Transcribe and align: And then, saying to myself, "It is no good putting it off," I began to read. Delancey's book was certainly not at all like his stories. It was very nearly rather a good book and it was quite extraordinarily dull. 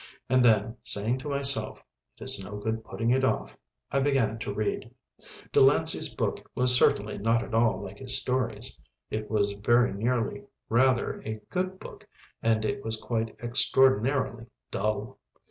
And 0.29 0.43
then, 0.43 0.77
saying 0.81 1.19
to 1.19 1.29
myself, 1.29 1.79
"It 2.19 2.23
is 2.23 2.43
no 2.43 2.57
good 2.57 2.83
putting 2.83 3.11
it 3.11 3.23
off," 3.23 3.55
I 3.91 3.99
began 3.99 4.39
to 4.39 4.51
read. 4.51 4.89
Delancey's 5.51 6.11
book 6.11 6.49
was 6.55 6.73
certainly 6.73 7.19
not 7.19 7.43
at 7.43 7.53
all 7.53 7.83
like 7.83 7.99
his 7.99 8.17
stories. 8.17 8.79
It 9.11 9.29
was 9.29 9.51
very 9.51 9.93
nearly 9.93 10.45
rather 10.69 11.21
a 11.23 11.39
good 11.51 11.79
book 11.79 12.09
and 12.41 12.65
it 12.65 12.83
was 12.83 12.99
quite 12.99 13.35
extraordinarily 13.43 14.47
dull. 14.71 15.19